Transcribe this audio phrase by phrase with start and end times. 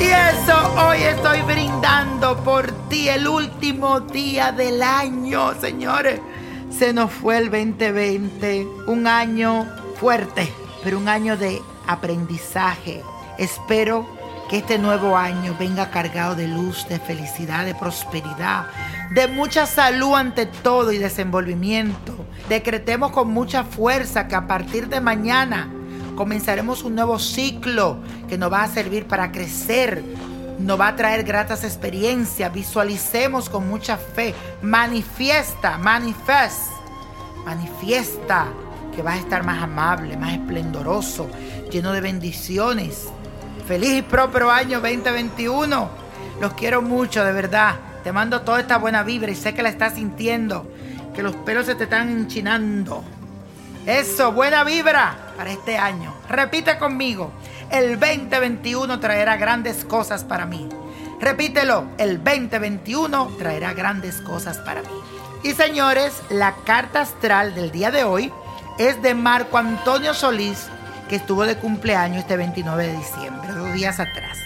[0.00, 6.20] Y eso, hoy estoy brindando por ti el último día del año, señores.
[6.76, 9.68] Se nos fue el 2020, un año
[10.00, 10.52] fuerte,
[10.82, 13.02] pero un año de aprendizaje.
[13.38, 14.19] Espero
[14.50, 18.66] que este nuevo año venga cargado de luz, de felicidad, de prosperidad,
[19.14, 22.16] de mucha salud ante todo y desenvolvimiento.
[22.48, 25.70] Decretemos con mucha fuerza que a partir de mañana
[26.16, 30.02] comenzaremos un nuevo ciclo que nos va a servir para crecer,
[30.58, 32.52] nos va a traer gratas experiencias.
[32.52, 34.34] Visualicemos con mucha fe.
[34.62, 36.72] Manifiesta, manifest,
[37.44, 38.48] manifiesta
[38.96, 41.30] que vas a estar más amable, más esplendoroso,
[41.70, 43.12] lleno de bendiciones.
[43.70, 45.90] Feliz y próspero año 2021.
[46.40, 47.76] Los quiero mucho, de verdad.
[48.02, 50.66] Te mando toda esta buena vibra y sé que la estás sintiendo,
[51.14, 53.04] que los pelos se te están enchinando.
[53.86, 56.12] Eso, buena vibra para este año.
[56.28, 57.30] Repite conmigo.
[57.70, 60.68] El 2021 traerá grandes cosas para mí.
[61.20, 61.84] Repítelo.
[61.96, 64.88] El 2021 traerá grandes cosas para mí.
[65.44, 68.32] Y señores, la carta astral del día de hoy
[68.78, 70.66] es de Marco Antonio Solís,
[71.10, 74.38] que estuvo de cumpleaños este 29 de diciembre, dos días atrás.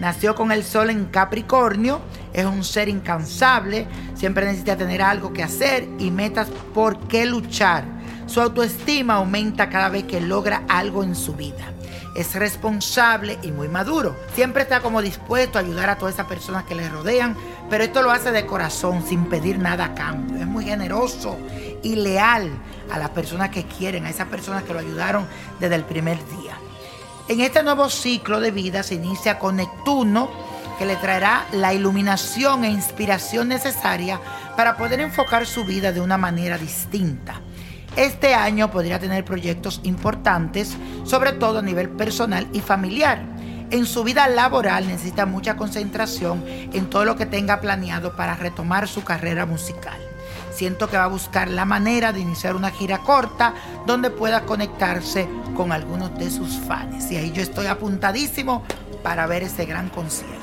[0.00, 2.02] Nació con el sol en Capricornio,
[2.34, 7.84] es un ser incansable, siempre necesita tener algo que hacer y metas por qué luchar.
[8.26, 11.72] Su autoestima aumenta cada vez que logra algo en su vida.
[12.14, 14.14] Es responsable y muy maduro.
[14.34, 17.34] Siempre está como dispuesto a ayudar a todas esas personas que le rodean,
[17.70, 20.36] pero esto lo hace de corazón, sin pedir nada a cambio.
[20.36, 21.38] Es muy generoso
[21.82, 22.50] y leal
[22.90, 25.26] a las personas que quieren, a esas personas que lo ayudaron
[25.58, 26.56] desde el primer día.
[27.28, 30.28] En este nuevo ciclo de vida se inicia con Neptuno,
[30.78, 34.20] que le traerá la iluminación e inspiración necesaria
[34.56, 37.40] para poder enfocar su vida de una manera distinta.
[37.96, 43.22] Este año podría tener proyectos importantes, sobre todo a nivel personal y familiar.
[43.70, 48.88] En su vida laboral necesita mucha concentración en todo lo que tenga planeado para retomar
[48.88, 50.09] su carrera musical.
[50.52, 53.54] Siento que va a buscar la manera de iniciar una gira corta
[53.86, 57.10] donde pueda conectarse con algunos de sus fans.
[57.10, 58.62] Y ahí yo estoy apuntadísimo
[59.02, 60.38] para ver ese gran concierto.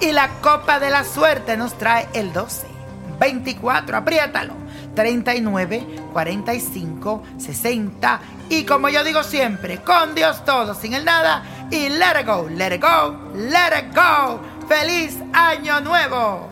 [0.00, 2.66] Y la copa de la suerte nos trae el 12,
[3.20, 4.54] 24, apriétalo,
[4.94, 11.88] 39, 45, 60 y como yo digo siempre, con Dios todo, sin el nada y
[11.88, 14.40] let it go, let it go, let it go.
[14.68, 16.51] ¡Feliz año nuevo!